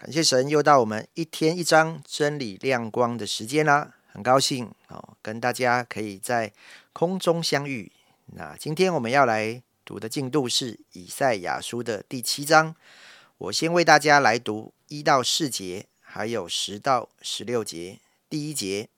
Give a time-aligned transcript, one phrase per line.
[0.00, 3.96] 感谢神，又到我们一天一章真理亮光的时间啦。
[4.06, 6.52] 很高兴哦，跟大家可以在
[6.92, 7.90] 空中相遇。
[8.26, 12.76] 那今天我们要来读的进度是以赛亚书的第七章。
[13.38, 17.98] 我先为大家来读一到四节，还有十到十六节。
[18.30, 18.88] 第一节，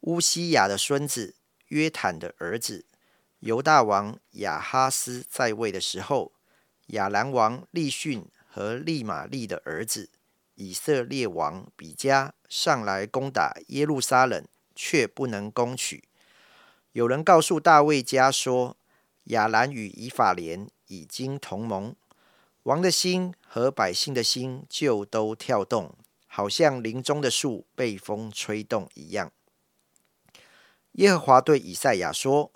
[0.00, 1.34] 乌西雅的孙子
[1.68, 2.86] 约坦的儿子
[3.40, 6.32] 犹大王亚哈斯在位的时候。
[6.88, 10.10] 亚兰王利逊和利玛利的儿子
[10.54, 16.04] 以色列王比加上来攻打耶路撒冷，却不能攻取。
[16.92, 18.76] 有人告诉大卫家说，
[19.24, 21.94] 亚兰与以法莲已经同盟，
[22.64, 25.96] 王的心和百姓的心就都跳动，
[26.26, 29.32] 好像林中的树被风吹动一样。
[30.92, 32.52] 耶和华对以赛亚说：“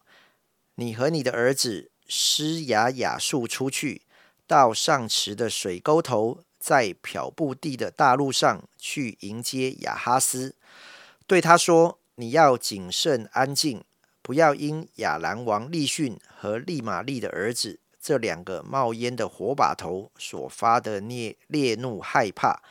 [0.77, 4.03] 你和你的儿子施雅雅述出去。”
[4.47, 10.57] 到上池的水沟头，在漂布地的大路上去迎接亚哈斯，
[11.27, 13.85] 对他说：“你要谨慎安静，
[14.23, 22.63] 不要因亚兰王利逊和利玛利的儿子这两个冒烟的火把头所发的烈烈怒害怕，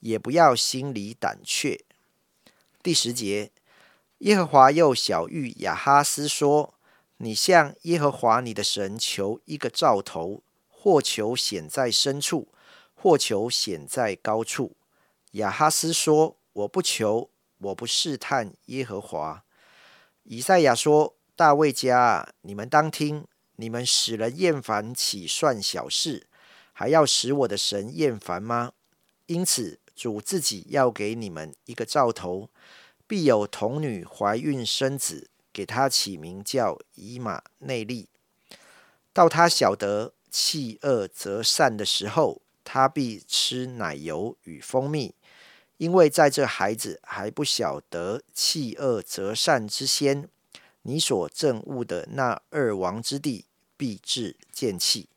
[0.00, 1.84] 也不要心里胆怯。”
[2.82, 3.50] 第十节，
[4.18, 6.74] 耶和华又小谕亚哈斯说
[7.18, 10.42] ：“你向耶和华你的神求一个兆头。”
[10.86, 12.48] 或求显在深处，
[13.04, 14.78] 或求显在高处。
[15.32, 19.44] 亚哈斯说：“我不求，我不试探耶和华。”
[20.24, 23.26] 以赛亚说：“大卫家，你们当听，
[23.56, 26.26] 你们使人厌烦，岂算小事？
[26.72, 28.72] 还要使我的神厌烦吗？
[29.26, 32.48] 因此，主自己要给你们一个兆头：
[33.06, 38.08] 必有童女怀孕生子，给他起名叫以马内利。
[39.12, 45.14] 到他晓得。”弃恶则善的时候，他必吃奶油与蜂蜜，
[45.76, 50.28] 因为在这孩子还不晓得弃恶择善之先，
[50.82, 53.44] 你所憎恶的那二王之地
[53.76, 55.08] 必至见气。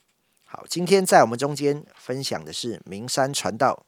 [0.45, 3.86] 好，今天在我们中间分享的是名山传道。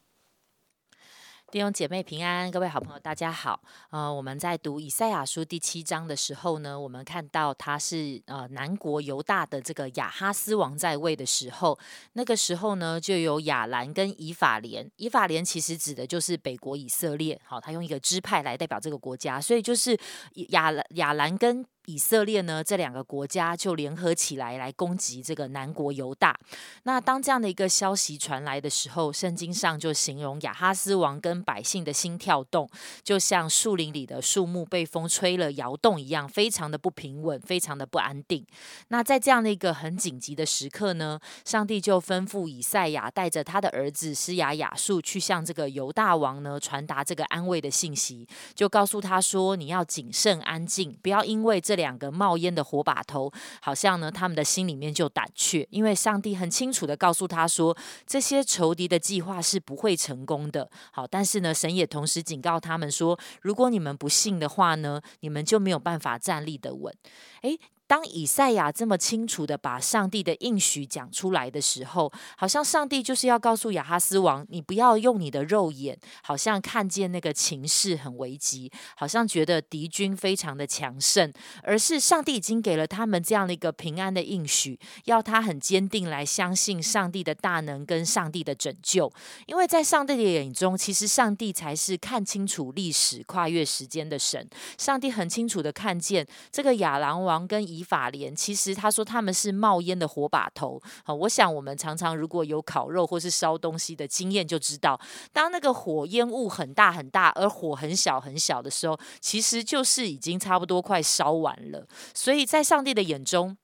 [1.50, 3.60] 弟兄姐妹平安，各位好朋友大家好。
[3.90, 11.76] 呃，我们在读以赛亚书第七章的时候呢，我们看到他是呃南国犹大的这个亚哈斯王在位的时候，
[12.12, 19.98] 那个时候呢就有亚兰跟以法莲，以法莲其实指的就是北国以色列，好，他用一个支派来代表这个国家，所以就是
[20.50, 21.66] 亚亚兰跟。
[21.86, 26.38] 以色列呢，这两个国家就联合起来来攻击这个南国犹大。
[26.82, 32.68] 那当这样的一个消息传来的时候，圣经上就形容亚哈斯王跟百姓的心跳动，
[33.02, 38.46] 就像树林里的树木被风吹了摇动一样，非常的不平稳，非常的不安定。
[38.88, 53.32] 那在这样的一个很紧急的时刻呢，上帝就吩咐以赛亚带着他的儿子施雅雅述去向这个犹大王呢传达这个安慰的信息，就告诉他说：“你要谨慎安静，不要因为。”这两个冒烟的火把头，
[53.62, 57.76] 好像呢，他们的心里面就胆怯，因为上帝很清楚的告诉他说，
[58.06, 60.70] 这些仇敌的计划是不会成功的。
[60.92, 66.94] 好，但是呢，神也同时警告他们说，如果你们不信的话呢，你们就没有办法站立的稳。
[67.42, 67.58] 诶，
[67.90, 81.32] 当以赛亚这么清楚的把上帝的应许讲出来的时候，好像上帝就是要告诉亚哈斯王，你不要用你的肉眼，好像看见那个情势很危急，好像觉得敌军非常的强盛，
[81.64, 89.12] 而是上帝已经给了他们这样的一个平安的应许，要他很坚定来相信上帝的大能跟上帝的拯救，
[89.46, 94.48] 因为在上帝的眼中，其实上帝才是看清楚历史、跨越时间的神。
[94.78, 105.00] 上帝很清楚的看见这个亚兰王跟以法莲其实他说他们是冒烟的火把头好，我想我们常常如果有烤肉或是烧东西的经验，就知道
[105.32, 111.86] 当那个火烟雾很大很大，而火很小很小的时候，其实就是已经差不多快烧完了。
[112.14, 113.56] 所以在上帝的眼中。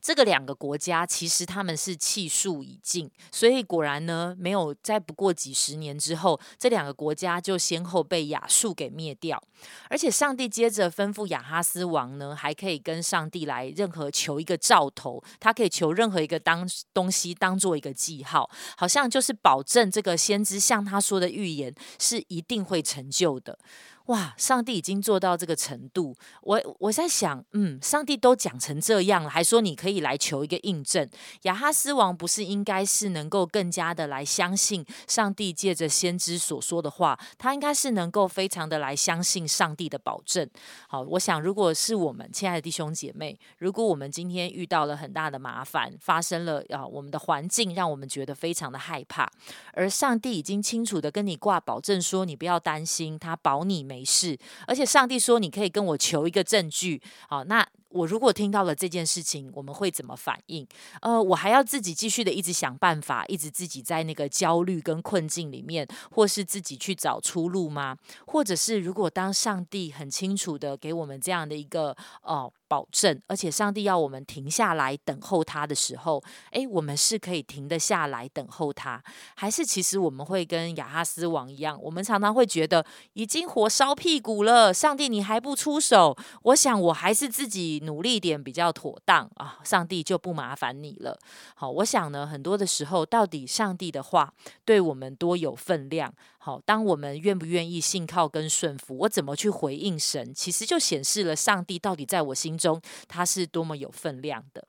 [0.00, 9.42] 这个两个国家其实他们是气数已尽，所以果然呢，没有在不过几十年之后，这两个国家就先后被亚述给灭掉。
[9.90, 23.58] 而且上帝接着吩咐亚哈斯王呢，还可以跟上帝来任何求一个兆头，他可以求任何一个当东西当做一个记号，好像就是保证这个先知像他说的预言是一定会成就的。
[24.06, 31.08] 哇，上帝已经做到这个程度，我我在想，嗯，上帝都讲成这样了，还说你可以可以来求一个印证。
[31.42, 40.46] 亚哈斯王不是应该是能够更加的来相信上帝借着先知所说的话，他应该是能够非常的来相信上帝的保证。
[40.88, 49.26] 好，我想如果是我们亲爱的弟兄姐妹，如果我们今天遇到了很大的麻烦，发生了啊，我们的环境让我们觉得非常的害怕，
[49.72, 53.78] 而上帝已经清楚的跟你挂保证说，你不要担心，他保你。
[53.88, 54.36] 没事，
[54.66, 60.66] 而且上帝说你可以跟我求一个证据，好，那我如果听到了这件事情，我们会怎么反应？
[61.00, 67.96] 呃，我还要自己继续的一直想办法，一直自己在那个焦虑跟困境里面，或是自己去找出路吗？
[68.26, 72.52] 或者是如果当上帝很清楚的给我们这样的一个哦。
[72.70, 79.02] 保证，而且上帝要我们停下来等候他的时候，诶，我们是可以停得下来等候他，
[79.34, 82.84] 还是其实我们会跟亚哈斯王一样，我们常常会觉得
[83.14, 86.14] 已经火烧屁股了，上帝你还不出手？
[86.42, 91.18] 我想我还是自己努力点比较妥当啊，上帝就不麻烦你了。
[91.54, 94.32] 好，我想呢，很多的时候，到底上帝的话
[94.64, 96.14] 对我们多有分量？
[96.38, 104.67] 好，当我们愿不愿意信靠跟顺服，我怎么去回应神，其实就显示了上帝到底在我心中他是多么有分量的。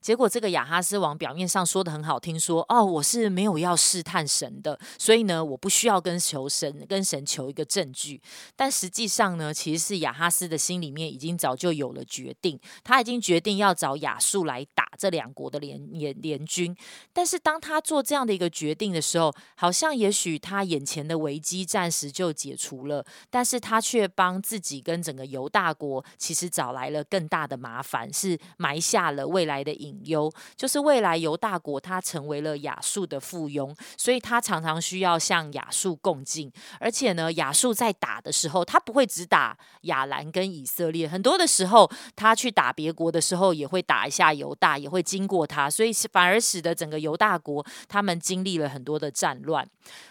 [0.00, 8.20] 结果，这个亚哈斯王表面上说的很好听，说哦，我是没有要试探神的，所以呢，我不需要跟求神跟神求一个证据。
[8.54, 16.76] 但实际上呢，其实是亚哈斯的心里面已经早就有了决定，他已经决定要找亚述来打这两国的联联联军。
[17.12, 36.52] 但是当他做这样的一个决定的时候，好像也许他眼前的危机暂时就解除了，但是他却帮自己跟整个犹大国其实找来了更大的麻烦，是埋下了未来的隐忧，就是未来犹大国他成为了亚述的附庸，所以他常常需要向亚述共进。
[36.78, 49.66] 而且呢，亚述在打的时候，他不会只打亚兰跟以色列，很多的时候他去打别国的时候，也会打一下犹大，也会经过他，所以反而使得整个犹大国他们经历了很多的战乱。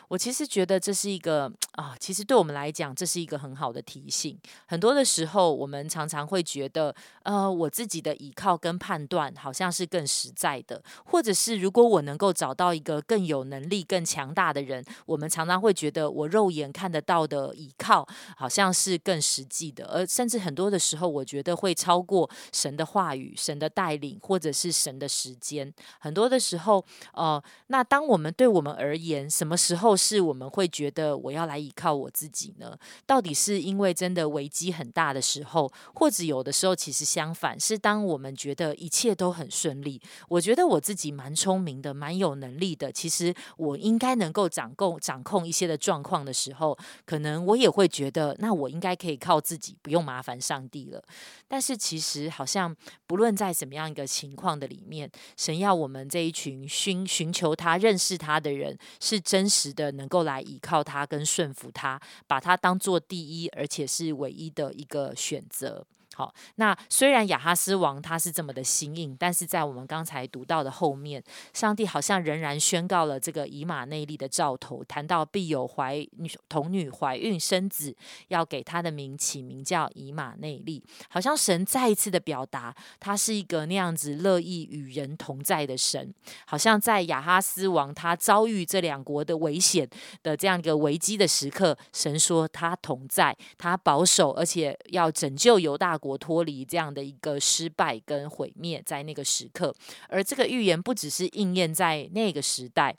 [0.09, 4.37] 我其实觉得这是一个啊，其实对我们来讲，这是一个很好的提醒。
[4.65, 18.07] 很多的时候，我们常常会觉得，呃，我自己的依靠跟判断好像是更实在的，或者是如果我能够找到一个更有能力、更强大的人，我们常常会觉得我肉眼看得到的依靠
[18.37, 25.73] 好像是更实际的，而甚至很多的时候，我觉得会超过神的话语、神的带领，或者是神的时间。
[25.99, 26.83] 很多的时候，
[27.13, 29.97] 呃，那当我们对我们而言，什么时候？
[29.97, 32.77] 是我们会觉得我要来依靠我自己呢？
[33.05, 39.99] 到底是因为真的危机很大的时候，或者有的时候其实相反，是当我们觉得一切都很顺利，
[40.29, 51.03] 我觉得我自己蛮聪明的，蛮有能力的，其实我应该能够掌控掌控一些的状况的时候，可能我也会觉得，那我应该可以靠自己，不用麻烦上帝了。
[51.47, 52.73] 但是其实好像
[53.07, 59.87] 不论在怎么样一个情况的里面，神要我们这一群寻寻求他、认识他的人是真实的。
[59.97, 65.87] 能够来依靠他跟顺服他，把他当做第一，而且是唯一的一个选择。
[66.17, 71.23] 好，那虽然亚哈斯王他是这么的心硬，但是在我们刚才读到的后面，
[71.53, 77.95] 上帝好像仍然宣告了这个以马内利的兆头，谈到必有怀女童女怀孕生子，
[78.29, 80.83] 要给他的名起名叫以马内利。
[81.07, 86.11] 好像神再一次的表达，他是一个那样子乐意与人同在的神。
[86.47, 89.87] 好像在亚哈斯王他遭遇这两国的危险
[90.23, 96.06] 的这样一个危机的时刻，神说他同在，他保守，而且要拯救犹大国。
[96.07, 99.75] 我脱离这样的一个失败跟毁灭，在那个时刻，
[100.07, 102.95] 而这个预言不只是应验在那个时代。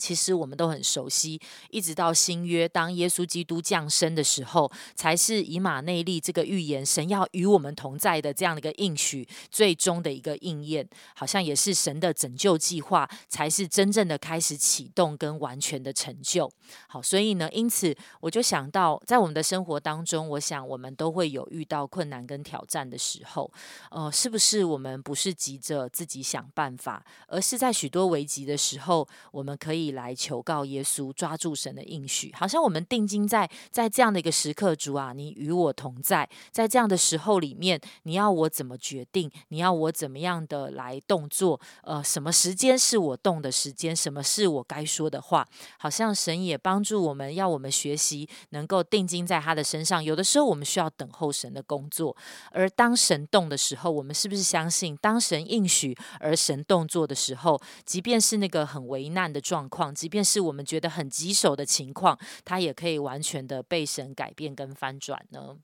[0.00, 1.38] 其实我们都很熟悉，
[1.68, 16.50] 一直到新约，当耶稣基督降生的时候，才是以马内利这个预言，神要与我们同在的这样的一个应许，最终的一个应验，好像也是神的拯救计划，才是真正的开始启动跟完全的成就。
[16.86, 23.50] 好，所以呢，因此我就想到，在我们的生活当中，我想我们都会有遇到困难跟挑战的时候，
[23.90, 29.89] 呃，是不是我们不是急着自己想办法，而是在许多危急的时候，我们可以。
[29.92, 32.32] 来求告耶稣，抓住神的应许。
[32.34, 39.30] 好像我们定睛在在这样的一个时刻，主啊，你与我同在，在这样的时候里面，你要我怎么决定？
[39.48, 41.60] 你要我怎么样的来动作？
[41.82, 43.94] 呃，什么时间是我动的时间？
[43.94, 45.46] 什么是我该说的话？
[45.78, 50.02] 好像神也帮助我们，要我们学习能够定睛在他的身上。
[50.02, 52.16] 有的时候我们需要等候神的工作，
[52.50, 65.56] 而当神动的时候，我们是不是相信，当神应许而神动作的时候，即便是那个很为难的状况，即便是我们觉得很棘手的情况，它也可以完全的被神改变跟翻转呢？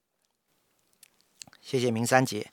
[1.60, 2.50] 谢谢明三姐，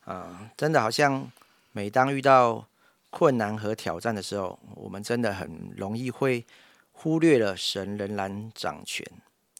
[0.00, 1.30] 啊，真的好像
[1.70, 2.66] 每当遇到
[3.10, 6.44] 困难和挑战的时候，我们真的很容易会
[6.90, 9.06] 忽略了神仍然掌权，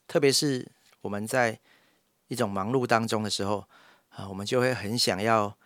[0.08, 0.66] 特别是
[1.02, 1.58] 我们在
[2.28, 3.64] 一种忙碌当中的时候，
[4.08, 5.56] 啊，我们就会很想要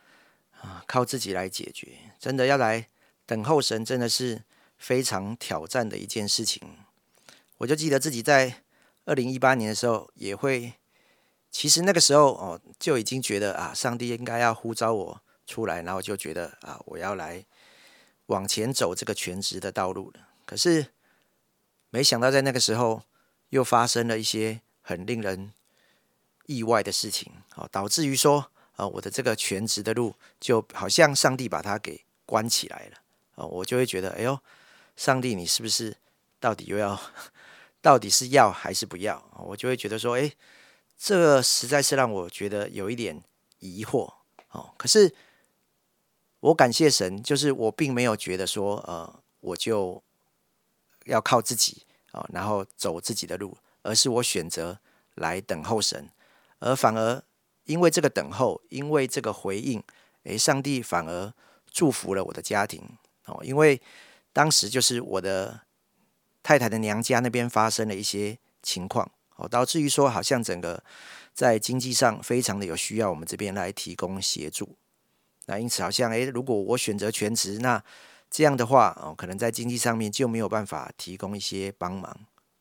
[0.60, 2.86] 啊靠自己来解决，真的要来
[3.24, 4.42] 等候神，真的是
[4.80, 6.78] 非常挑战的一件事情。
[7.58, 8.62] 我就记得自己在
[9.04, 10.72] 二零一八年的时候也会。
[11.52, 17.44] 其实那个时候哦，就已经觉得啊，上帝应该要呼召我出来，然后就觉得啊，我要来
[18.26, 20.28] 往前走这个全职的道路了。
[20.46, 20.92] 可是
[21.90, 23.02] 没想到在那个时候
[23.48, 25.52] 又发生了一些很令人
[26.46, 32.98] 意外的事情，哦，导致于说啊，我的这个全职的路就好像上帝把它给关起来了。
[33.34, 34.38] 哦，我就会觉得，哎呦，
[35.00, 35.96] 上帝，你是不是
[36.38, 37.00] 到底又要，
[37.80, 39.24] 到底是要还是不要？
[39.46, 40.30] 我就会觉得说，哎。
[41.02, 43.24] 这个实在是让我觉得有一点
[43.60, 44.12] 疑惑
[44.50, 44.74] 哦。
[44.76, 45.14] 可是
[46.40, 50.02] 我感谢神，就是我并没有觉得说，呃，我就
[51.06, 54.78] 要靠自己啊，然后走自己的路，而是我选择
[55.14, 56.10] 来等候神，
[56.58, 57.24] 而反而
[57.64, 59.82] 因为这个等候，因为这个回应，
[60.24, 61.32] 诶，上帝反而
[61.70, 62.86] 祝福了我的家庭
[63.24, 63.40] 哦。
[63.42, 63.80] 因为
[64.32, 65.60] 当时就是我的
[66.42, 69.10] 太太的娘家那边发生了一些情况。
[69.36, 70.84] 哦，导致于说，好像整个
[71.32, 74.76] 在经济上非常的有需要，我们这边来提供协助。
[75.46, 77.82] 那因此，好像诶，如果我选择全职，那
[78.30, 82.14] 这样的话，哦，可能在经济上面就没有办法提供一些帮忙。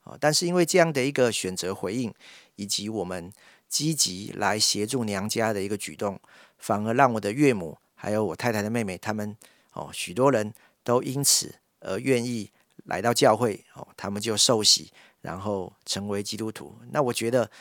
[0.05, 2.13] 哦，但是因为这样的一个选择回应，
[2.55, 3.29] 以及我们
[3.67, 6.17] 积极来协助娘家的一个举动，
[6.57, 9.35] 反而让我的岳母还有我太太的妹妹，他们
[9.73, 10.53] 哦，许多人
[10.89, 12.49] 都因此而愿意
[12.85, 14.91] 来到教会，哦，他们就受洗。
[15.21, 17.51] 然后成为基督徒，那我觉得，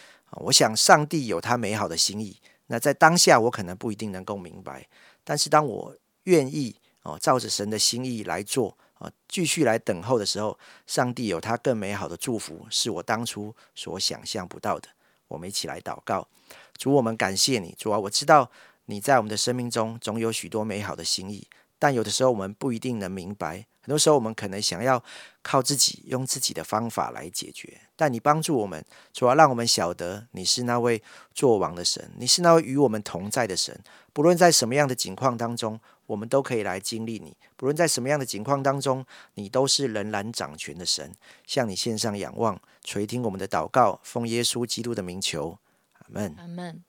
[0.46, 2.40] 我想上帝有他美好的心意。
[2.68, 4.86] 那在当下，我可能不一定能够明白，
[5.24, 10.56] 但是当我愿意哦，照着神的心意来做啊，继续来等候的时候，
[10.86, 14.88] 上帝有他更美好的祝福，是我当初所想象不到的。
[15.26, 16.28] 我们一起来祷告，
[16.76, 18.48] 主，我们感谢你，主啊，我知道
[18.84, 23.66] 你在我们的生命中总有许多美好的心意，但有的时候我们不一定能明白。
[23.82, 25.02] 很多时候，我们可能想要
[25.40, 27.80] 靠自己，用自己的方法来解决。
[27.96, 33.80] 但你帮助我们，主要让我们晓得你是那位作王的神，你是那位与我们同在的神。
[34.12, 39.06] 不论在什么样的境况当中，我们都可以来经历你；不论在什么样的境况当中，
[39.36, 41.14] 你都是仍然掌权的神。
[41.46, 45.58] 向你献上仰望，垂听我们的祷告，奉耶稣基督的名求，
[45.94, 46.34] 阿门。
[46.36, 46.84] 阿门。